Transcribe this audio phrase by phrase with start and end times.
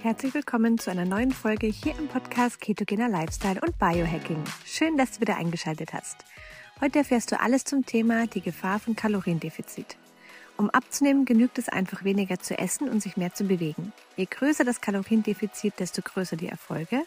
[0.00, 4.44] Herzlich willkommen zu einer neuen Folge hier im Podcast Ketogener Lifestyle und Biohacking.
[4.64, 6.18] Schön, dass du wieder eingeschaltet hast.
[6.80, 9.96] Heute erfährst du alles zum Thema die Gefahr von Kaloriendefizit.
[10.56, 13.92] Um abzunehmen, genügt es einfach weniger zu essen und sich mehr zu bewegen.
[14.16, 17.02] Je größer das Kaloriendefizit, desto größer die Erfolge.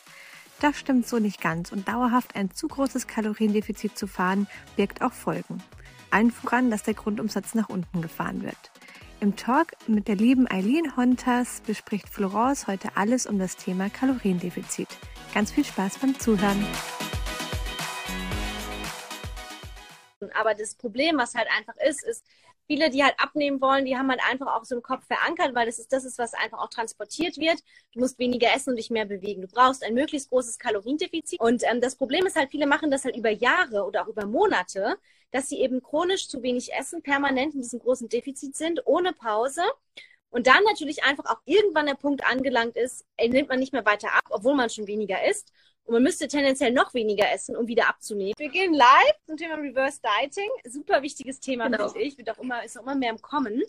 [0.59, 5.13] Das stimmt so nicht ganz und dauerhaft ein zu großes Kaloriendefizit zu fahren, birgt auch
[5.13, 5.63] Folgen.
[6.09, 8.71] Allen voran, dass der Grundumsatz nach unten gefahren wird.
[9.21, 14.87] Im Talk mit der lieben Eileen Hontas bespricht Florence heute alles um das Thema Kaloriendefizit.
[15.31, 16.65] Ganz viel Spaß beim Zuhören.
[20.33, 22.25] Aber das Problem, was halt einfach ist, ist,
[22.67, 25.65] viele, die halt abnehmen wollen, die haben halt einfach auch so im Kopf verankert, weil
[25.65, 27.59] das ist das ist, was einfach auch transportiert wird.
[27.93, 29.41] Du musst weniger essen und dich mehr bewegen.
[29.41, 31.39] Du brauchst ein möglichst großes Kaloriendefizit.
[31.39, 34.25] Und ähm, das Problem ist halt, viele machen das halt über Jahre oder auch über
[34.25, 34.97] Monate
[35.31, 39.63] dass sie eben chronisch zu wenig essen, permanent in diesem großen Defizit sind, ohne Pause.
[40.29, 44.13] Und dann natürlich einfach auch irgendwann der Punkt angelangt ist, nimmt man nicht mehr weiter
[44.13, 45.51] ab, obwohl man schon weniger isst.
[45.85, 48.33] Und man müsste tendenziell noch weniger essen, um wieder abzunehmen.
[48.37, 50.49] Wir gehen live zum Thema Reverse Dieting.
[50.65, 51.89] Super wichtiges Thema, genau.
[51.89, 52.17] finde ich.
[52.17, 53.63] Wird auch immer, ist auch immer mehr im Kommen.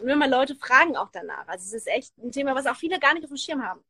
[0.00, 1.46] Und immer Leute fragen auch danach.
[1.48, 3.82] Also es ist echt ein Thema, was auch viele gar nicht auf dem Schirm haben.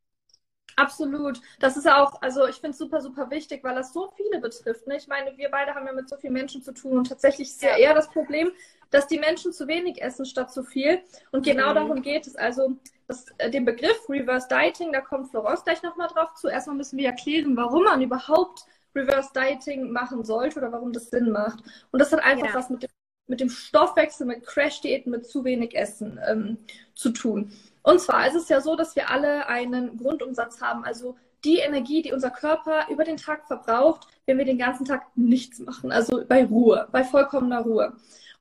[0.77, 1.41] Absolut.
[1.59, 4.87] Das ist auch, also ich finde es super, super wichtig, weil das so viele betrifft.
[4.87, 4.97] Ne?
[4.97, 7.63] Ich meine, wir beide haben ja mit so vielen Menschen zu tun und tatsächlich ist
[7.63, 8.53] ja eher das Problem,
[8.91, 11.03] dass die Menschen zu wenig essen statt zu viel.
[11.33, 11.75] Und genau mhm.
[11.75, 12.37] darum geht es.
[12.37, 12.77] Also
[13.09, 16.49] das, äh, den Begriff Reverse Dieting, da kommt Florence gleich nochmal drauf zu.
[16.49, 21.31] Erstmal müssen wir erklären, warum man überhaupt Reverse Dieting machen sollte oder warum das Sinn
[21.31, 21.59] macht.
[21.91, 22.55] Und das hat einfach ja.
[22.55, 22.91] was mit dem,
[23.27, 26.59] mit dem Stoffwechsel, mit Crash-Diäten, mit zu wenig Essen ähm,
[26.95, 27.53] zu tun.
[27.83, 32.03] Und zwar ist es ja so, dass wir alle einen Grundumsatz haben, also die Energie,
[32.03, 36.25] die unser Körper über den Tag verbraucht, wenn wir den ganzen Tag nichts machen, also
[36.27, 37.97] bei Ruhe, bei vollkommener Ruhe.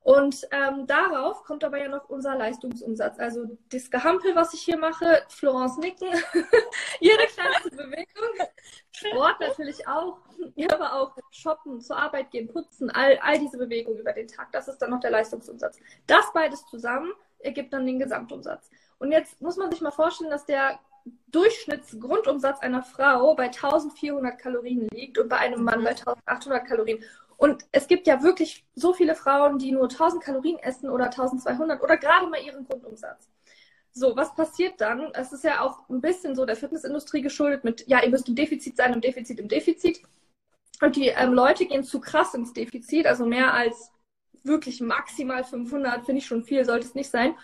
[0.08, 3.18] Und ähm, darauf kommt aber ja noch unser Leistungsumsatz.
[3.18, 6.08] Also das Gehampel, was ich hier mache, Florence nicken,
[7.00, 8.48] jede kleinste Bewegung,
[8.90, 10.16] Sport natürlich auch,
[10.72, 14.68] aber auch shoppen, zur Arbeit gehen, putzen, all, all diese Bewegungen über den Tag, das
[14.68, 15.78] ist dann noch der Leistungsumsatz.
[16.06, 18.70] Das beides zusammen ergibt dann den Gesamtumsatz.
[18.98, 20.80] Und jetzt muss man sich mal vorstellen, dass der
[21.26, 27.04] Durchschnittsgrundumsatz einer Frau bei 1400 Kalorien liegt und bei einem Mann bei 1800 Kalorien.
[27.38, 31.80] Und es gibt ja wirklich so viele Frauen, die nur 1000 Kalorien essen oder 1200
[31.80, 33.28] oder gerade mal ihren Grundumsatz.
[33.92, 35.12] So, was passiert dann?
[35.14, 38.34] Es ist ja auch ein bisschen so der Fitnessindustrie geschuldet mit, ja, ihr müsst im
[38.34, 40.02] Defizit sein, im Defizit, im Defizit.
[40.80, 43.92] Und die ähm, Leute gehen zu krass ins Defizit, also mehr als
[44.42, 47.36] wirklich maximal 500, finde ich schon viel, sollte es nicht sein.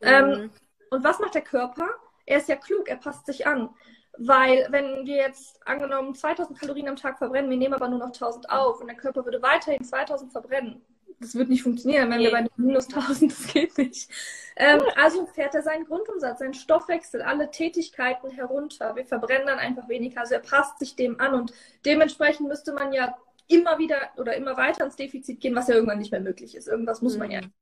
[0.00, 0.32] Ähm, mhm.
[0.32, 0.50] Ähm,
[0.90, 1.88] und was macht der Körper?
[2.24, 3.70] Er ist ja klug, er passt sich an.
[4.18, 8.06] Weil wenn wir jetzt angenommen 2000 Kalorien am Tag verbrennen, wir nehmen aber nur noch
[8.06, 10.82] 1000 auf und der Körper würde weiterhin 2000 verbrennen.
[11.18, 12.24] Das wird nicht funktionieren, wenn nee.
[12.24, 14.10] wir bei minus 1000, das geht nicht.
[14.56, 18.96] Ähm, also fährt er seinen Grundumsatz, seinen Stoffwechsel, alle Tätigkeiten herunter.
[18.96, 20.20] Wir verbrennen dann einfach weniger.
[20.20, 21.52] Also er passt sich dem an und
[21.84, 23.16] dementsprechend müsste man ja
[23.48, 26.68] immer wieder oder immer weiter ins Defizit gehen, was ja irgendwann nicht mehr möglich ist.
[26.68, 27.52] Irgendwas muss man ja mhm.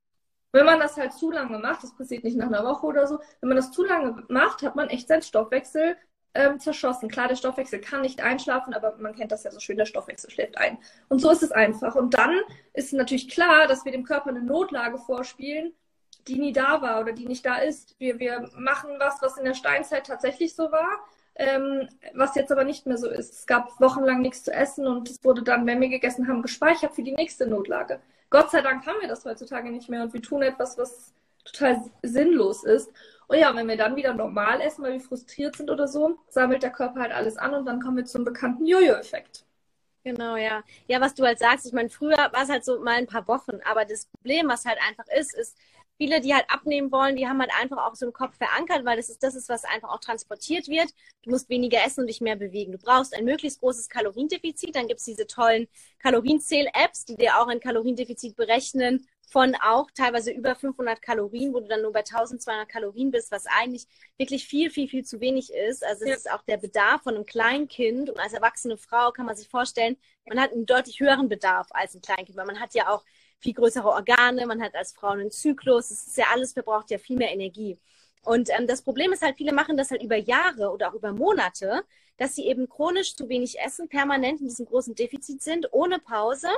[0.55, 3.19] Wenn man das halt zu lange macht, das passiert nicht nach einer Woche oder so,
[3.41, 5.97] wenn man das zu lange macht, hat man echt seinen Stoffwechsel
[6.35, 7.09] ähm, zerschossen.
[7.09, 10.31] Klar, der Stoffwechsel kann nicht einschlafen, aber man kennt das ja so schön, der Stoffwechsel
[10.31, 10.79] schläft ein.
[11.09, 11.95] Und so ist es einfach.
[11.95, 12.41] Und dann
[12.73, 15.73] ist natürlich klar, dass wir dem Körper eine Notlage vorspielen,
[16.27, 17.95] die nie da war oder die nicht da ist.
[17.99, 21.05] Wir, wir machen was, was in der Steinzeit tatsächlich so war,
[21.37, 23.35] ähm, was jetzt aber nicht mehr so ist.
[23.35, 26.95] Es gab wochenlang nichts zu essen und es wurde dann, wenn wir gegessen haben, gespeichert
[26.95, 28.01] für die nächste Notlage.
[28.31, 31.13] Gott sei Dank haben wir das heutzutage nicht mehr und wir tun etwas, was
[31.45, 32.91] total sinnlos ist.
[33.29, 36.63] Und ja, wenn wir dann wieder normal essen, weil wir frustriert sind oder so, sammelt
[36.63, 39.45] der Körper halt alles an und dann kommen wir zum bekannten Jojo-Effekt.
[40.05, 40.63] Genau, ja.
[40.87, 43.27] Ja, was du halt sagst, ich meine, früher war es halt so mal ein paar
[43.27, 45.57] Wochen, aber das Problem, was halt einfach ist, ist,
[45.97, 48.97] viele, die halt abnehmen wollen, die haben halt einfach auch so im Kopf verankert, weil
[48.97, 50.91] das ist das ist, was einfach auch transportiert wird.
[51.23, 52.73] Du musst weniger essen und dich mehr bewegen.
[52.73, 54.75] Du brauchst ein möglichst großes Kaloriendefizit.
[54.75, 55.69] Dann gibt's diese tollen
[56.01, 61.69] Kalorienzähl-Apps, die dir auch ein Kaloriendefizit berechnen von auch teilweise über 500 Kalorien, wo du
[61.69, 63.87] dann nur bei 1200 Kalorien bist, was eigentlich
[64.17, 65.85] wirklich viel, viel, viel zu wenig ist.
[65.85, 66.17] Also es ja.
[66.17, 69.97] ist auch der Bedarf von einem Kleinkind und als erwachsene Frau kann man sich vorstellen,
[70.27, 73.05] man hat einen deutlich höheren Bedarf als ein Kleinkind, weil man hat ja auch
[73.41, 76.99] viel größere Organe, man hat als Frau einen Zyklus, es ist ja alles, verbraucht ja
[76.99, 77.79] viel mehr Energie.
[78.25, 81.13] Und ähm, das Problem ist halt, viele machen das halt über Jahre oder auch über
[81.13, 81.85] Monate,
[82.17, 86.49] dass sie eben chronisch zu wenig essen, permanent in diesem großen Defizit sind, ohne Pause.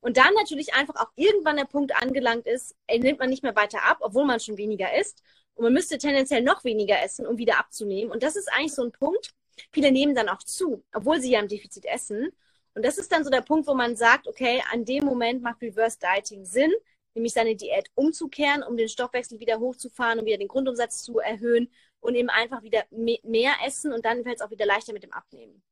[0.00, 3.56] Und dann natürlich einfach auch irgendwann der Punkt angelangt ist, ey, nimmt man nicht mehr
[3.56, 5.22] weiter ab, obwohl man schon weniger isst.
[5.54, 8.12] Und man müsste tendenziell noch weniger essen, um wieder abzunehmen.
[8.12, 9.30] Und das ist eigentlich so ein Punkt.
[9.72, 12.30] Viele nehmen dann auch zu, obwohl sie ja im Defizit essen.
[12.74, 15.60] Und das ist dann so der Punkt, wo man sagt, okay, an dem Moment macht
[15.62, 16.72] Reverse Dieting Sinn,
[17.14, 21.68] nämlich seine Diät umzukehren, um den Stoffwechsel wieder hochzufahren und wieder den Grundumsatz zu erhöhen.
[22.00, 25.12] und eben einfach wieder mehr essen und dann fällt es auch wieder leichter mit dem
[25.12, 25.62] Abnehmen.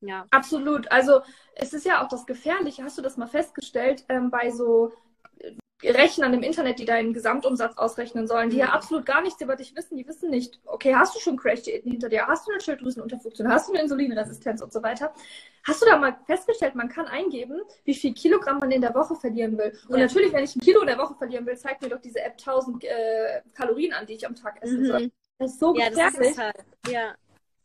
[0.00, 0.26] Ja.
[0.30, 0.90] Absolut.
[0.90, 1.20] Also
[1.54, 4.92] es ist ja auch das Gefährliche, hast du das mal festgestellt, ähm, bei so
[5.82, 8.72] Rechnern im Internet, die deinen Gesamtumsatz ausrechnen sollen, die ja mhm.
[8.72, 9.96] absolut gar nichts über dich wissen.
[9.96, 12.26] Die wissen nicht, okay, hast du schon Crash-Diäten hinter dir?
[12.26, 13.48] Hast du eine Schilddrüsenunterfunktion?
[13.48, 15.14] Hast du eine Insulinresistenz und so weiter?
[15.64, 19.14] Hast du da mal festgestellt, man kann eingeben, wie viel Kilogramm man in der Woche
[19.14, 19.72] verlieren will?
[19.88, 20.06] Und ja.
[20.06, 22.32] natürlich, wenn ich ein Kilo in der Woche verlieren will, zeigt mir doch diese App
[22.32, 25.02] 1000 äh, Kalorien an, die ich am Tag essen soll.
[25.02, 25.12] Mhm.
[25.38, 26.18] Das ist so ja, gefährlich.
[26.18, 26.56] Das ist halt,
[26.88, 27.14] ja.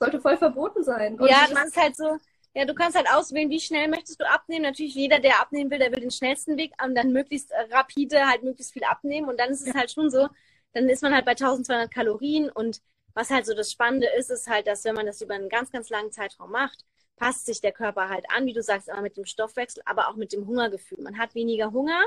[0.03, 1.19] Sollte voll verboten sein.
[1.19, 2.17] Und ja, das ist halt so,
[2.55, 4.63] ja, du kannst halt auswählen, wie schnell möchtest du abnehmen.
[4.63, 8.27] Natürlich, jeder, der abnehmen will, der will den schnellsten Weg und dann möglichst äh, rapide
[8.27, 9.29] halt möglichst viel abnehmen.
[9.29, 10.27] Und dann ist es halt schon so,
[10.73, 12.49] dann ist man halt bei 1200 Kalorien.
[12.49, 12.81] Und
[13.13, 15.71] was halt so das Spannende ist, ist halt, dass wenn man das über einen ganz,
[15.71, 16.85] ganz langen Zeitraum macht,
[17.23, 20.17] passt sich der Körper halt an, wie du sagst, immer mit dem Stoffwechsel, aber auch
[20.17, 21.01] mit dem Hungergefühl.
[21.01, 22.01] Man hat weniger Hunger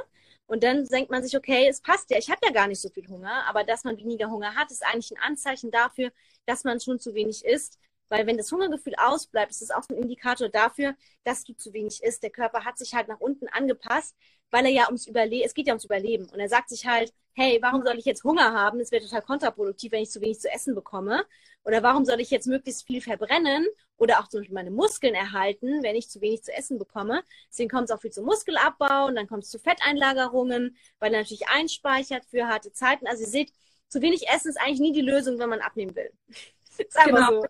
[0.46, 2.90] und dann denkt man sich, okay, es passt ja, ich habe ja gar nicht so
[2.90, 6.12] viel Hunger, aber dass man weniger Hunger hat, ist eigentlich ein Anzeichen dafür,
[6.44, 7.78] dass man schon zu wenig isst.
[8.08, 10.94] Weil wenn das Hungergefühl ausbleibt, ist das auch ein Indikator dafür,
[11.24, 12.22] dass du zu wenig isst.
[12.22, 14.14] Der Körper hat sich halt nach unten angepasst,
[14.50, 16.28] weil er ja ums Überleben, es geht ja ums Überleben.
[16.30, 18.80] Und er sagt sich halt, hey, warum soll ich jetzt Hunger haben?
[18.80, 21.24] Es wäre total kontraproduktiv, wenn ich zu wenig zu essen bekomme.
[21.64, 23.66] Oder warum soll ich jetzt möglichst viel verbrennen
[23.96, 27.22] oder auch zum Beispiel meine Muskeln erhalten, wenn ich zu wenig zu essen bekomme?
[27.50, 31.20] Deswegen kommt es auch viel zum Muskelabbau und dann kommt es zu Fetteinlagerungen, weil er
[31.20, 33.06] natürlich einspeichert für harte Zeiten.
[33.06, 33.52] Also ihr seht,
[33.88, 36.10] zu wenig Essen ist eigentlich nie die Lösung, wenn man abnehmen will.
[36.78, 37.42] ist genau.
[37.42, 37.46] so.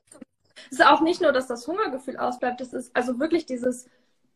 [0.71, 3.89] Es ist auch nicht nur, dass das Hungergefühl ausbleibt, es ist also wirklich dieses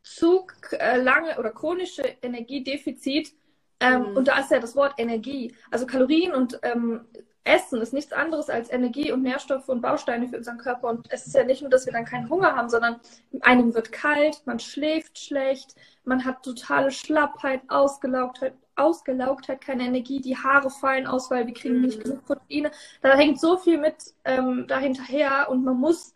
[0.02, 3.34] zu äh, lange oder chronische Energiedefizit.
[3.80, 4.16] Ähm, mhm.
[4.16, 5.54] Und da ist ja das Wort Energie.
[5.70, 7.06] Also Kalorien und ähm,
[7.44, 10.88] Essen ist nichts anderes als Energie und Nährstoffe und Bausteine für unseren Körper.
[10.88, 13.00] Und es ist ja nicht nur, dass wir dann keinen Hunger haben, sondern
[13.40, 15.74] einem wird kalt, man schläft schlecht,
[16.04, 21.76] man hat totale Schlappheit, Ausgelaugtheit, Ausgelaugtheit, keine Energie, die Haare fallen aus, weil wir kriegen
[21.76, 21.82] mhm.
[21.82, 22.70] nicht genug Proteine.
[23.02, 26.14] Da hängt so viel mit ähm, dahinterher und man muss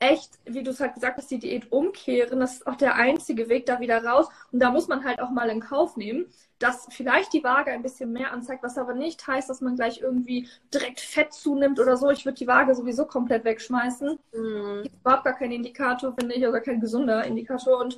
[0.00, 2.40] echt, wie du es halt gesagt hast, die Diät umkehren.
[2.40, 4.26] Das ist auch der einzige Weg da wieder raus.
[4.52, 6.26] Und da muss man halt auch mal in Kauf nehmen,
[6.58, 10.00] dass vielleicht die Waage ein bisschen mehr anzeigt, was aber nicht heißt, dass man gleich
[10.00, 12.10] irgendwie direkt Fett zunimmt oder so.
[12.10, 14.18] Ich würde die Waage sowieso komplett wegschmeißen.
[14.32, 14.82] Mhm.
[14.84, 17.80] Ist überhaupt gar kein Indikator, finde ich, oder kein gesunder Indikator.
[17.80, 17.96] Und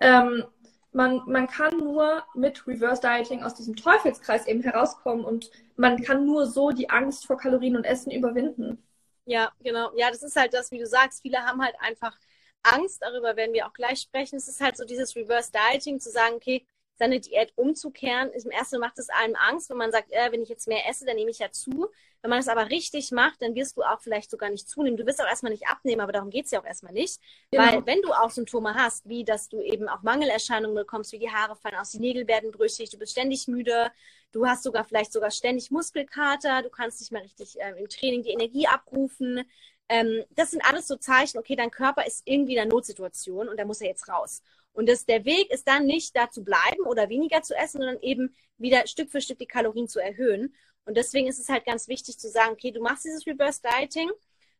[0.00, 0.44] ähm,
[0.92, 6.24] man, man kann nur mit Reverse Dieting aus diesem Teufelskreis eben herauskommen und man kann
[6.24, 8.82] nur so die Angst vor Kalorien und Essen überwinden.
[9.26, 9.92] Ja, genau.
[9.96, 11.22] Ja, das ist halt das, wie du sagst.
[11.22, 12.16] Viele haben halt einfach
[12.62, 14.36] Angst, darüber werden wir auch gleich sprechen.
[14.36, 16.66] Es ist halt so dieses Reverse Dieting, zu sagen, okay,
[16.98, 18.30] seine Diät umzukehren.
[18.32, 21.06] Im ersten macht es einem Angst, wenn man sagt, äh, wenn ich jetzt mehr esse,
[21.06, 21.88] dann nehme ich ja zu.
[22.20, 24.96] Wenn man es aber richtig macht, dann wirst du auch vielleicht sogar nicht zunehmen.
[24.96, 27.20] Du wirst auch erstmal nicht abnehmen, aber darum geht es ja auch erstmal nicht.
[27.52, 27.64] Genau.
[27.64, 31.30] Weil wenn du auch Symptome hast, wie dass du eben auch Mangelerscheinungen bekommst, wie die
[31.30, 33.92] Haare fallen aus, die Nägel werden brüchig, du bist ständig müde,
[34.32, 38.24] du hast sogar vielleicht sogar ständig Muskelkater, du kannst nicht mehr richtig äh, im Training
[38.24, 39.44] die Energie abrufen.
[39.88, 43.58] Ähm, das sind alles so Zeichen, okay, dein Körper ist irgendwie in einer Notsituation und
[43.58, 44.42] da muss er jetzt raus.
[44.78, 48.00] Und das, der Weg ist dann nicht da zu bleiben oder weniger zu essen, sondern
[48.00, 50.54] eben wieder Stück für Stück die Kalorien zu erhöhen.
[50.84, 54.08] Und deswegen ist es halt ganz wichtig zu sagen, okay, du machst dieses Reverse Dieting,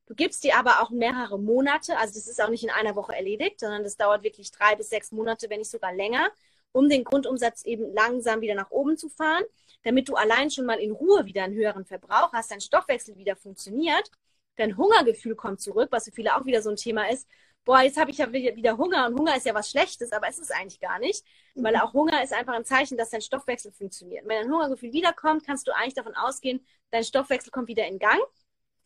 [0.07, 3.15] du gibst dir aber auch mehrere Monate, also das ist auch nicht in einer Woche
[3.15, 6.33] erledigt, sondern das dauert wirklich drei bis sechs Monate, wenn nicht sogar länger,
[6.73, 9.45] um den Grundumsatz eben langsam wieder nach oben zu fahren,
[9.85, 13.37] damit du allein schon mal in Ruhe wieder einen höheren Verbrauch hast, dein Stoffwechsel wieder
[13.37, 14.11] funktioniert,
[14.57, 17.29] dein Hungergefühl kommt zurück, was für viele auch wieder so ein Thema ist
[17.69, 20.39] boah, jetzt habe ich ja wieder Hunger und Hunger ist ja was Schlechtes, aber es
[20.39, 21.23] ist eigentlich gar nicht,
[21.55, 21.81] weil mhm.
[21.81, 24.27] auch Hunger ist einfach ein Zeichen, dass dein Stoffwechsel funktioniert.
[24.27, 28.23] wenn dein Hungergefühl wiederkommt, kannst du eigentlich davon ausgehen, dein Stoffwechsel kommt wieder in Gang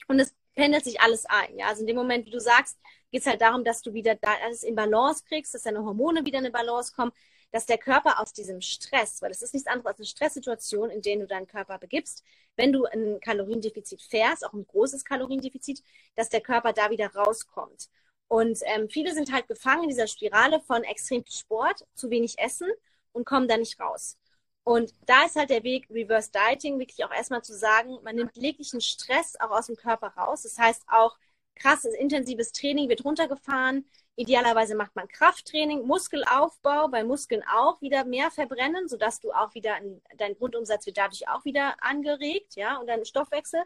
[0.08, 1.60] und es pendelt sich alles ein.
[1.60, 1.68] Ja?
[1.68, 2.76] Also in dem Moment, wie du sagst,
[3.12, 6.40] geht es halt darum, dass du wieder alles in Balance kriegst, dass deine Hormone wieder
[6.40, 7.12] in eine Balance kommen,
[7.52, 11.02] dass der Körper aus diesem Stress, weil es ist nichts anderes als eine Stresssituation, in
[11.02, 12.24] der du deinen Körper begibst,
[12.56, 15.84] wenn du ein Kaloriendefizit fährst, auch ein großes Kaloriendefizit,
[16.16, 17.88] dass der Körper da wieder rauskommt.
[18.32, 22.38] Und ähm, viele sind halt gefangen in dieser Spirale von extrem viel Sport, zu wenig
[22.38, 22.66] Essen
[23.12, 24.16] und kommen da nicht raus.
[24.64, 28.34] Und da ist halt der Weg Reverse Dieting, wirklich auch erstmal zu sagen, man nimmt
[28.34, 30.44] jeglichen Stress auch aus dem Körper raus.
[30.44, 31.18] Das heißt auch
[31.56, 33.84] krasses, intensives Training wird runtergefahren.
[34.16, 39.76] Idealerweise macht man Krafttraining, Muskelaufbau, weil Muskeln auch wieder mehr verbrennen, sodass du auch wieder,
[40.16, 43.60] dein Grundumsatz wird dadurch auch wieder angeregt, ja, und dein Stoffwechsel.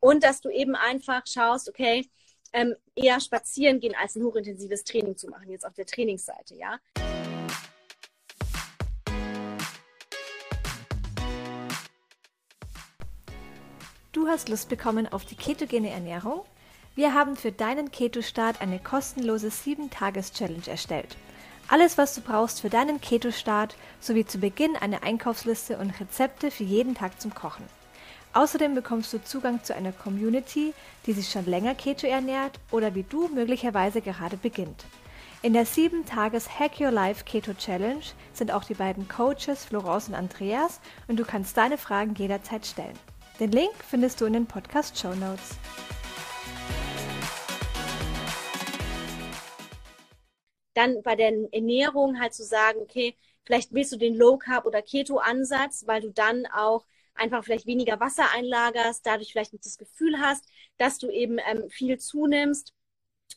[0.00, 2.08] Und dass du eben einfach schaust, okay,
[2.52, 6.78] ähm, eher spazieren gehen, als ein hochintensives Training zu machen, jetzt auf der Trainingsseite, ja.
[14.12, 16.42] Du hast Lust bekommen auf die ketogene Ernährung?
[16.96, 21.16] Wir haben für deinen Keto-Start eine kostenlose 7-Tages-Challenge erstellt.
[21.68, 26.64] Alles, was du brauchst für deinen Keto-Start, sowie zu Beginn eine Einkaufsliste und Rezepte für
[26.64, 27.64] jeden Tag zum Kochen.
[28.34, 30.74] Außerdem bekommst du Zugang zu einer Community,
[31.06, 34.84] die sich schon länger Keto ernährt oder wie du möglicherweise gerade beginnt.
[35.40, 40.14] In der 7-Tages Hack Your Life Keto Challenge sind auch die beiden Coaches Florence und
[40.14, 42.98] Andreas und du kannst deine Fragen jederzeit stellen.
[43.40, 45.56] Den Link findest du in den Podcast Show Notes.
[50.74, 54.82] Dann bei der Ernährung halt zu sagen, okay, vielleicht willst du den Low Carb oder
[54.82, 56.84] Keto Ansatz, weil du dann auch
[57.18, 60.44] einfach vielleicht weniger Wasser einlagerst, dadurch vielleicht nicht das Gefühl hast,
[60.78, 62.72] dass du eben ähm, viel zunimmst.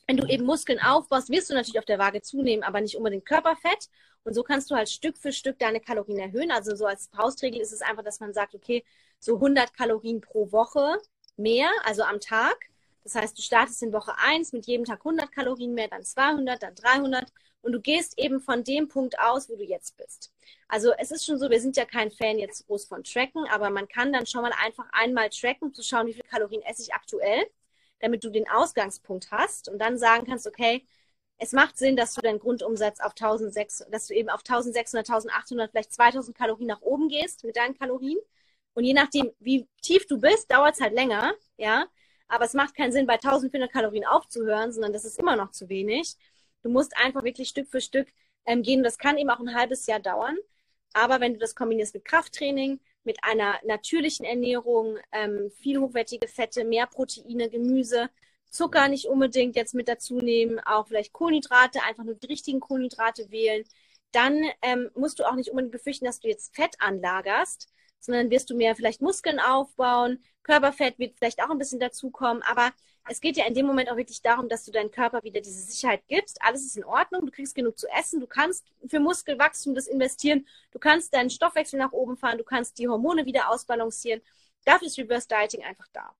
[0.06, 3.26] Wenn du eben Muskeln aufbaust, wirst du natürlich auf der Waage zunehmen, aber nicht unbedingt
[3.26, 3.88] Körperfett.
[4.24, 6.50] Und so kannst du halt Stück für Stück deine Kalorien erhöhen.
[6.50, 8.84] Also so als Faustregel ist es einfach, dass man sagt, okay,
[9.18, 10.98] so 100 Kalorien pro Woche
[11.36, 12.56] mehr, also am Tag.
[13.04, 16.62] Das heißt, du startest in Woche 1 mit jedem Tag 100 Kalorien mehr, dann 200,
[16.62, 17.32] dann 300
[17.62, 20.32] und du gehst eben von dem Punkt aus, wo du jetzt bist.
[20.68, 23.70] Also es ist schon so, wir sind ja kein Fan jetzt groß von Tracken, aber
[23.70, 26.82] man kann dann schon mal einfach einmal tracken, um zu schauen, wie viel Kalorien esse
[26.82, 27.44] ich aktuell,
[28.00, 30.84] damit du den Ausgangspunkt hast und dann sagen kannst, okay,
[31.38, 35.70] es macht Sinn, dass du deinen Grundumsatz auf 1600, dass du eben auf 1600, 1800,
[35.72, 38.18] vielleicht 2000 Kalorien nach oben gehst mit deinen Kalorien.
[38.74, 41.86] Und je nachdem, wie tief du bist, dauert es halt länger, ja.
[42.28, 45.68] Aber es macht keinen Sinn, bei 1400 Kalorien aufzuhören, sondern das ist immer noch zu
[45.68, 46.16] wenig.
[46.62, 48.08] Du musst einfach wirklich Stück für Stück
[48.46, 48.82] ähm, gehen.
[48.82, 50.36] Das kann eben auch ein halbes Jahr dauern.
[50.94, 56.64] Aber wenn du das kombinierst mit Krafttraining, mit einer natürlichen Ernährung, ähm, viel hochwertige Fette,
[56.64, 58.10] mehr Proteine, Gemüse,
[58.50, 63.30] Zucker nicht unbedingt jetzt mit dazu nehmen, auch vielleicht Kohlenhydrate, einfach nur die richtigen Kohlenhydrate
[63.30, 63.64] wählen,
[64.12, 68.50] dann ähm, musst du auch nicht unbedingt befürchten, dass du jetzt Fett anlagerst, sondern wirst
[68.50, 72.72] du mehr vielleicht Muskeln aufbauen, Körperfett wird vielleicht auch ein bisschen dazukommen, aber
[73.08, 75.60] es geht ja in dem Moment auch wirklich darum, dass du deinem Körper wieder diese
[75.60, 76.40] Sicherheit gibst.
[76.42, 80.46] Alles ist in Ordnung, du kriegst genug zu essen, du kannst für Muskelwachstum das investieren,
[80.70, 84.20] du kannst deinen Stoffwechsel nach oben fahren, du kannst die Hormone wieder ausbalancieren.
[84.64, 86.14] Dafür ist Reverse Dieting einfach da.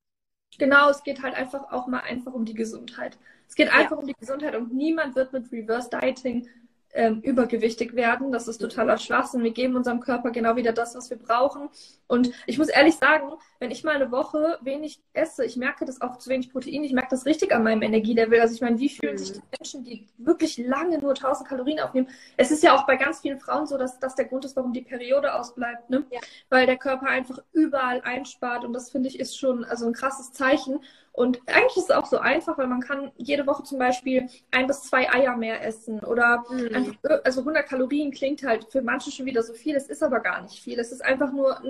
[0.58, 3.16] Genau, es geht halt einfach auch mal einfach um die Gesundheit.
[3.48, 3.96] Es geht einfach ja.
[3.98, 6.48] um die Gesundheit und niemand wird mit Reverse Dieting
[6.94, 8.32] ähm, übergewichtig werden.
[8.32, 9.42] Das ist totaler Schwachsinn.
[9.42, 11.68] Wir geben unserem Körper genau wieder das, was wir brauchen.
[12.06, 16.02] Und ich muss ehrlich sagen, wenn ich mal eine Woche wenig esse, ich merke das
[16.02, 18.40] auch zu wenig Protein, ich merke das richtig an meinem Energielevel.
[18.40, 22.08] Also ich meine, wie fühlen sich die Menschen, die wirklich lange nur 1000 Kalorien aufnehmen?
[22.36, 24.72] Es ist ja auch bei ganz vielen Frauen so, dass das der Grund ist, warum
[24.72, 26.04] die Periode ausbleibt, ne?
[26.10, 26.20] Ja.
[26.50, 30.32] Weil der Körper einfach überall einspart und das finde ich ist schon also ein krasses
[30.32, 30.80] Zeichen.
[31.12, 34.66] Und eigentlich ist es auch so einfach, weil man kann jede Woche zum Beispiel ein
[34.66, 36.74] bis zwei Eier mehr essen oder mhm.
[36.74, 39.76] einfach, also 100 Kalorien klingt halt für manche schon wieder so viel.
[39.76, 40.78] Es ist aber gar nicht viel.
[40.78, 41.60] Es ist einfach nur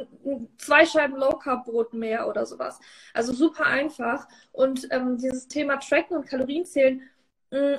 [0.59, 2.79] zwei Scheiben Low Carb Brot mehr oder sowas.
[3.15, 4.29] Also super einfach.
[4.53, 7.22] Und ähm, dieses Thema Tracken und Kalorienzählen Mm,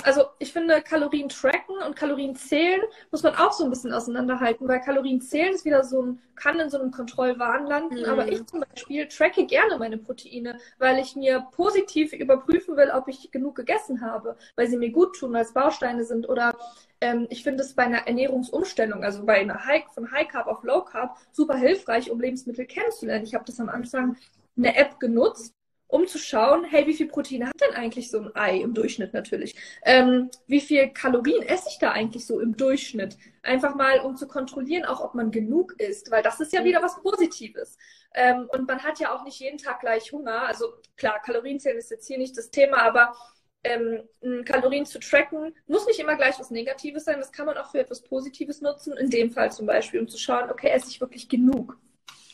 [0.03, 4.67] also ich finde, Kalorien tracken und Kalorien zählen muss man auch so ein bisschen auseinanderhalten,
[4.67, 8.01] weil Kalorien zählen ist wieder so ein, kann in so einem Kontrollwahn landen.
[8.01, 8.05] Mhm.
[8.05, 13.07] Aber ich zum Beispiel tracke gerne meine Proteine, weil ich mir positiv überprüfen will, ob
[13.07, 16.29] ich genug gegessen habe, weil sie mir gut tun, weil es Bausteine sind.
[16.29, 16.55] Oder
[17.01, 20.63] ähm, ich finde es bei einer Ernährungsumstellung, also bei einer High, von High Carb auf
[20.63, 23.25] Low Carb, super hilfreich, um Lebensmittel kennenzulernen.
[23.25, 24.17] Ich habe das am Anfang
[24.55, 25.55] eine App genutzt
[25.93, 29.13] um zu schauen, hey, wie viel Proteine hat denn eigentlich so ein Ei im Durchschnitt
[29.13, 29.55] natürlich?
[29.83, 33.15] Ähm, wie viel Kalorien esse ich da eigentlich so im Durchschnitt?
[33.43, 36.81] Einfach mal, um zu kontrollieren, auch ob man genug isst, weil das ist ja wieder
[36.81, 37.77] was Positives.
[38.15, 40.47] Ähm, und man hat ja auch nicht jeden Tag gleich Hunger.
[40.47, 43.15] Also klar, Kalorienzählen ist jetzt hier nicht das Thema, aber
[43.63, 44.01] ähm,
[44.45, 47.19] Kalorien zu tracken muss nicht immer gleich was Negatives sein.
[47.19, 48.97] Das kann man auch für etwas Positives nutzen.
[48.97, 51.77] In dem Fall zum Beispiel, um zu schauen, okay, esse ich wirklich genug?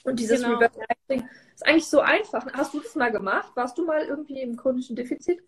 [0.09, 0.55] Und dieses genau.
[0.55, 0.79] Reverse
[1.55, 2.45] ist eigentlich so einfach.
[2.53, 3.51] Hast du das mal gemacht?
[3.55, 5.41] Warst du mal irgendwie im chronischen Defizit?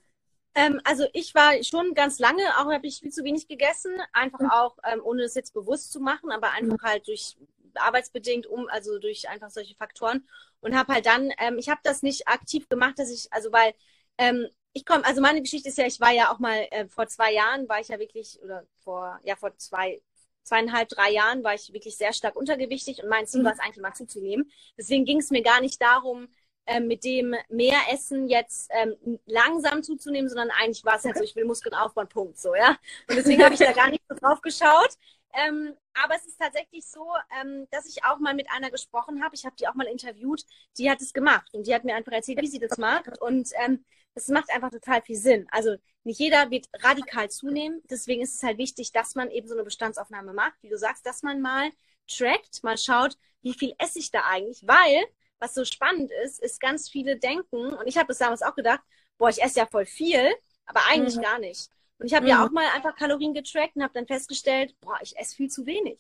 [0.53, 4.39] Ähm, also ich war schon ganz lange, auch habe ich viel zu wenig gegessen, einfach
[4.39, 4.49] mhm.
[4.51, 6.87] auch, ähm, ohne es jetzt bewusst zu machen, aber einfach mhm.
[6.87, 7.37] halt durch
[7.75, 10.27] arbeitsbedingt, um, also durch einfach solche Faktoren
[10.59, 13.73] und habe halt dann, ähm, ich habe das nicht aktiv gemacht, dass ich, also weil
[14.17, 17.07] ähm, ich komme, also meine Geschichte ist ja, ich war ja auch mal äh, vor
[17.07, 20.01] zwei Jahren, war ich ja wirklich, oder vor, ja, vor zwei,
[20.43, 23.45] zweieinhalb, drei Jahren war ich wirklich sehr stark untergewichtig und mein Ziel mhm.
[23.45, 24.51] war es eigentlich mal zuzunehmen.
[24.77, 26.27] Deswegen ging es mir gar nicht darum,
[26.65, 31.23] ähm, mit dem mehr Essen jetzt ähm, langsam zuzunehmen, sondern eigentlich war es halt so,
[31.23, 32.77] ich will Muskeln aufbauen, Punkt, so, ja.
[33.09, 34.95] Und deswegen habe ich da gar nicht so drauf geschaut.
[35.33, 37.07] Ähm, aber es ist tatsächlich so,
[37.39, 39.35] ähm, dass ich auch mal mit einer gesprochen habe.
[39.35, 40.43] Ich habe die auch mal interviewt.
[40.77, 43.21] Die hat es gemacht und die hat mir einfach erzählt, wie sie das macht.
[43.21, 45.47] Und ähm, das macht einfach total viel Sinn.
[45.51, 47.81] Also nicht jeder wird radikal zunehmen.
[47.89, 51.05] Deswegen ist es halt wichtig, dass man eben so eine Bestandsaufnahme macht, wie du sagst,
[51.05, 51.71] dass man mal
[52.07, 54.63] trackt, mal schaut, wie viel esse ich da eigentlich.
[54.67, 55.05] Weil,
[55.39, 58.81] was so spannend ist, ist ganz viele denken, und ich habe das damals auch gedacht,
[59.17, 60.33] boah, ich esse ja voll viel,
[60.65, 61.21] aber eigentlich mhm.
[61.21, 61.69] gar nicht.
[61.99, 62.29] Und ich habe mhm.
[62.31, 65.65] ja auch mal einfach Kalorien getrackt und habe dann festgestellt, boah, ich esse viel zu
[65.65, 65.99] wenig.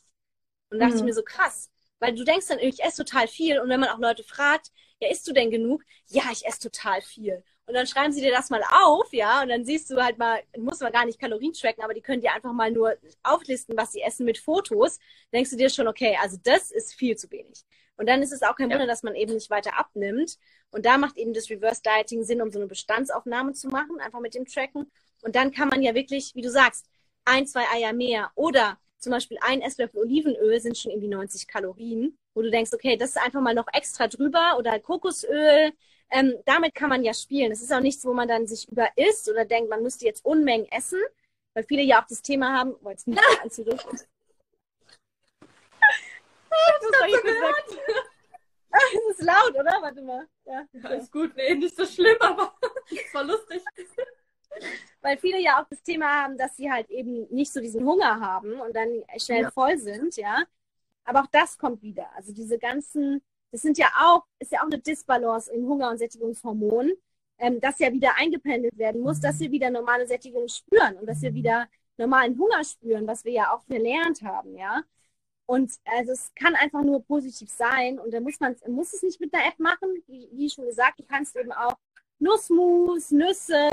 [0.69, 0.99] Und dachte mhm.
[0.99, 1.69] ich mir so, krass.
[1.99, 5.09] Weil du denkst dann, ich esse total viel und wenn man auch Leute fragt, ja,
[5.09, 5.83] isst du denn genug?
[6.07, 7.43] Ja, ich esse total viel.
[7.71, 10.41] Und dann schreiben sie dir das mal auf, ja, und dann siehst du halt mal,
[10.57, 13.93] muss man gar nicht Kalorien tracken, aber die können dir einfach mal nur auflisten, was
[13.93, 14.97] sie essen mit Fotos.
[14.97, 17.63] Dann denkst du dir schon, okay, also das ist viel zu wenig.
[17.95, 20.37] Und dann ist es auch kein Wunder, dass man eben nicht weiter abnimmt.
[20.71, 24.19] Und da macht eben das Reverse Dieting Sinn, um so eine Bestandsaufnahme zu machen, einfach
[24.19, 24.91] mit dem Tracken.
[25.21, 26.87] Und dann kann man ja wirklich, wie du sagst,
[27.23, 32.17] ein, zwei Eier mehr oder zum Beispiel ein Esslöffel Olivenöl sind schon irgendwie 90 Kalorien,
[32.33, 35.71] wo du denkst, okay, das ist einfach mal noch extra drüber oder Kokosöl.
[36.11, 37.49] Ähm, damit kann man ja spielen.
[37.49, 40.25] Das ist auch nichts, wo man dann sich über isst oder denkt, man müsste jetzt
[40.25, 40.99] Unmengen essen,
[41.53, 43.99] weil viele ja auch das Thema haben, weil es nicht anzurichten.
[46.49, 47.65] das habe ich gehört.
[48.73, 49.81] Es ist laut, oder?
[49.81, 50.27] Warte mal.
[50.45, 51.35] Ja, ja ist gut.
[51.35, 52.53] Nee, nicht so schlimm, aber
[52.89, 53.61] es war lustig.
[55.01, 58.19] Weil viele ja auch das Thema haben, dass sie halt eben nicht so diesen Hunger
[58.19, 59.51] haben und dann schnell ja.
[59.51, 60.43] voll sind, ja.
[61.03, 62.09] Aber auch das kommt wieder.
[62.15, 65.97] Also diese ganzen, das sind ja auch, ist ja auch eine Disbalance in Hunger- und
[65.97, 66.93] Sättigungshormonen,
[67.37, 71.21] ähm, dass ja wieder eingependelt werden muss, dass wir wieder normale Sättigung spüren und dass
[71.21, 71.67] wir wieder
[71.97, 74.83] normalen Hunger spüren, was wir ja auch verlernt haben, ja.
[75.45, 79.19] Und also es kann einfach nur positiv sein und da muss man muss es nicht
[79.19, 81.77] mit einer App machen, wie, wie schon gesagt, du kannst eben auch
[82.19, 83.69] Nussmus, Nüsse,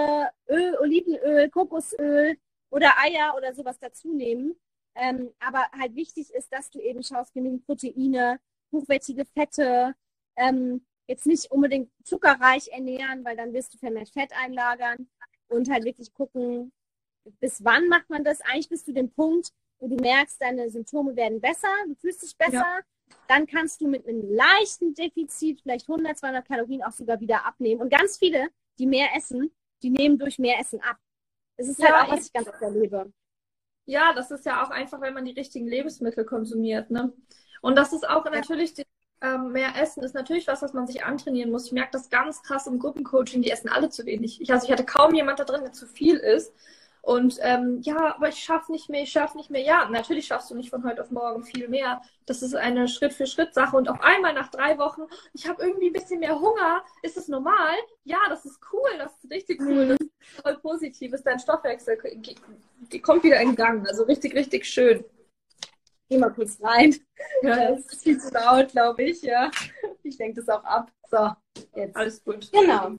[0.49, 2.37] Öl, Olivenöl, Kokosöl
[2.71, 4.57] oder Eier oder sowas dazu nehmen.
[4.95, 8.41] Ähm, aber halt wichtig ist, dass du eben schaust, genügend Proteine,
[8.73, 9.95] hochwertige Fette,
[10.37, 15.09] ähm, jetzt nicht unbedingt zuckerreich ernähren, weil dann wirst du vermehrt Fett einlagern
[15.49, 16.73] und halt wirklich gucken,
[17.41, 18.41] bis wann macht man das?
[18.43, 22.37] Eigentlich bis zu dem Punkt, wo du merkst, deine Symptome werden besser, du fühlst dich
[22.37, 22.81] besser, ja
[23.27, 27.81] dann kannst du mit einem leichten Defizit vielleicht 100, 200 Kalorien auch sogar wieder abnehmen.
[27.81, 28.49] Und ganz viele,
[28.79, 29.51] die mehr essen,
[29.83, 30.97] die nehmen durch mehr Essen ab.
[31.57, 33.13] Das ist halt ja, halt auch, was ich ganz oft erlebe.
[33.87, 36.91] Ja, das ist ja auch einfach, wenn man die richtigen Lebensmittel konsumiert.
[36.91, 37.13] Ne?
[37.61, 38.31] Und das ist auch ja.
[38.31, 38.75] natürlich,
[39.21, 41.67] ähm, mehr Essen ist natürlich was, was man sich antrainieren muss.
[41.67, 44.41] Ich merke das ganz krass im Gruppencoaching, die essen alle zu wenig.
[44.41, 46.53] Ich, also ich hatte kaum jemand da drin, der zu viel isst.
[47.09, 49.63] Und ähm, ja, aber ich schaffe nicht mehr, ich schaffe nicht mehr.
[49.63, 52.03] Ja, natürlich schaffst du nicht von heute auf morgen viel mehr.
[52.27, 53.77] Das ist eine Schritt-für-Schritt-Sache.
[53.77, 55.03] Und auf einmal nach drei Wochen,
[55.33, 56.85] ich habe irgendwie ein bisschen mehr Hunger.
[57.03, 57.77] Ist es normal?
[58.05, 59.89] Ja, das ist cool, das ist richtig cool, mhm.
[59.89, 61.15] das ist voll positiv.
[61.15, 61.97] Ist dein Stoffwechsel
[63.03, 63.89] kommt wieder in Gang.
[63.89, 65.03] Also richtig, richtig schön.
[66.09, 66.97] Geh mal kurz rein.
[67.43, 69.23] Ja, das ist viel zu laut, glaube ich.
[69.23, 69.51] Ja,
[70.03, 70.91] ich denke das auch ab.
[71.11, 71.31] So,
[71.75, 71.97] jetzt.
[71.97, 72.51] Alles gut.
[72.53, 72.97] Genau.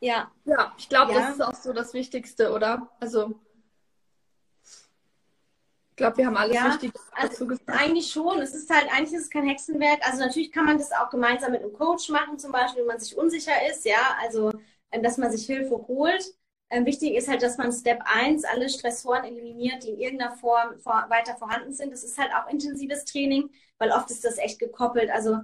[0.00, 0.30] Ja.
[0.44, 1.20] Ja, ich glaube, ja.
[1.20, 2.88] das ist auch so das Wichtigste, oder?
[3.00, 3.40] Also
[5.90, 7.68] ich glaube, wir haben alles ja, richtig dazu gesagt.
[7.68, 8.40] Eigentlich schon.
[8.40, 10.00] Es ist halt, eigentlich ist es kein Hexenwerk.
[10.06, 12.98] Also natürlich kann man das auch gemeinsam mit einem Coach machen, zum Beispiel, wenn man
[12.98, 14.52] sich unsicher ist, ja, also
[14.90, 16.34] dass man sich Hilfe holt.
[16.72, 20.78] Ähm, wichtig ist halt, dass man Step 1 alle Stressoren eliminiert, die in irgendeiner Form
[20.80, 21.92] vor, weiter vorhanden sind.
[21.92, 25.10] Das ist halt auch intensives Training, weil oft ist das echt gekoppelt.
[25.10, 25.40] Also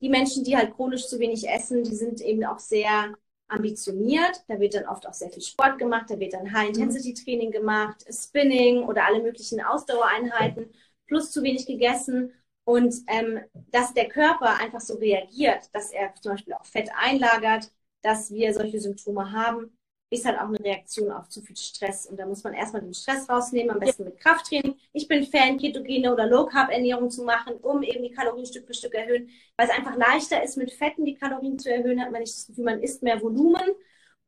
[0.00, 3.12] die Menschen, die halt chronisch zu wenig essen, die sind eben auch sehr
[3.48, 4.44] ambitioniert.
[4.46, 8.84] Da wird dann oft auch sehr viel Sport gemacht, da wird dann High-Intensity-Training gemacht, Spinning
[8.84, 10.70] oder alle möglichen Ausdauereinheiten,
[11.08, 12.32] plus zu wenig gegessen.
[12.62, 13.40] Und ähm,
[13.72, 18.54] dass der Körper einfach so reagiert, dass er zum Beispiel auch Fett einlagert, dass wir
[18.54, 19.76] solche Symptome haben,
[20.10, 22.06] ist halt auch eine Reaktion auf zu viel Stress.
[22.06, 24.76] Und da muss man erstmal den Stress rausnehmen, am besten mit Krafttraining.
[24.92, 28.94] Ich bin Fan, ketogene oder Low-Carb-Ernährung zu machen, um eben die Kalorien Stück für Stück
[28.94, 32.34] erhöhen, weil es einfach leichter ist, mit Fetten die Kalorien zu erhöhen, hat man nicht
[32.34, 33.68] das Gefühl, man isst mehr Volumen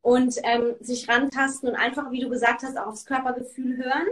[0.01, 4.07] und ähm, sich rantasten und einfach, wie du gesagt hast, auch aufs Körpergefühl hören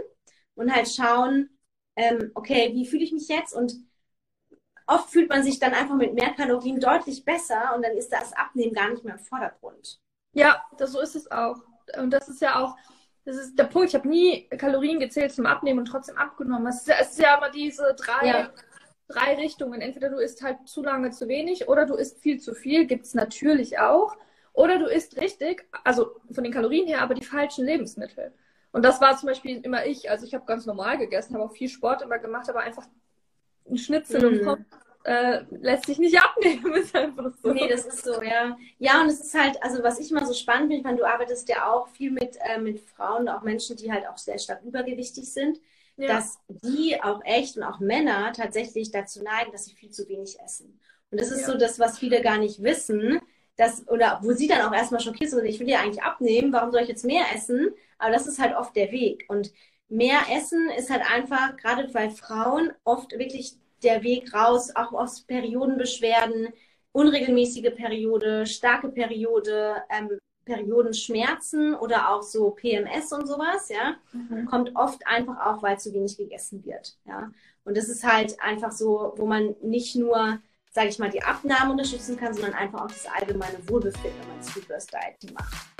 [0.54, 1.50] und halt schauen,
[1.96, 3.54] ähm, okay, wie fühle ich mich jetzt?
[3.54, 3.74] Und
[4.86, 8.32] oft fühlt man sich dann einfach mit mehr Kalorien deutlich besser und dann ist das
[8.32, 10.00] Abnehmen gar nicht mehr im Vordergrund.
[10.32, 11.56] Ja, das, so ist es auch.
[11.96, 12.76] Und das ist ja auch,
[13.24, 13.88] das ist der Punkt.
[13.88, 16.66] Ich habe nie Kalorien gezählt zum Abnehmen und trotzdem abgenommen.
[16.68, 18.50] Es ist ja, ist ja immer diese drei, ja.
[19.08, 19.80] drei Richtungen.
[19.80, 23.06] Entweder du isst halt zu lange zu wenig oder du isst viel zu viel, gibt
[23.06, 24.16] es natürlich auch.
[24.52, 28.32] Oder du isst richtig, also von den Kalorien her, aber die falschen Lebensmittel.
[28.72, 30.10] Und das war zum Beispiel immer ich.
[30.10, 32.86] Also ich habe ganz normal gegessen, habe auch viel Sport immer gemacht, aber einfach
[33.68, 34.26] ein Schnitzel mhm.
[34.26, 34.66] und Pommes
[35.10, 37.52] äh, lässt sich nicht abnehmen, ist einfach so.
[37.52, 38.56] Nee, das ist so, ja.
[38.78, 41.04] Ja, und es ist halt, also was ich immer so spannend finde, ich meine, du
[41.04, 44.62] arbeitest ja auch viel mit, äh, mit Frauen, auch Menschen, die halt auch sehr stark
[44.62, 45.58] übergewichtig sind,
[45.96, 46.06] ja.
[46.06, 50.38] dass die auch echt und auch Männer tatsächlich dazu neigen, dass sie viel zu wenig
[50.44, 50.78] essen.
[51.10, 51.46] Und das ist ja.
[51.48, 53.20] so das, was viele gar nicht wissen,
[53.56, 56.70] dass, oder wo sie dann auch erstmal schockiert sind, ich will ja eigentlich abnehmen, warum
[56.70, 57.70] soll ich jetzt mehr essen?
[57.98, 59.24] Aber das ist halt oft der Weg.
[59.28, 59.50] Und
[59.88, 65.22] mehr Essen ist halt einfach, gerade bei Frauen, oft wirklich der Weg raus, auch aus
[65.22, 66.48] Periodenbeschwerden,
[66.92, 74.46] unregelmäßige Periode, starke Periode, ähm, Periodenschmerzen oder auch so PMS und sowas, ja, mhm.
[74.46, 77.30] kommt oft einfach auch, weil zu wenig gegessen wird, ja.
[77.64, 80.40] Und das ist halt einfach so, wo man nicht nur
[80.72, 84.42] sage ich mal, die Abnahme unterstützen kann, sondern einfach auch das allgemeine Wohlbefinden, wenn man
[84.42, 85.79] Sweet Burst Dieting macht.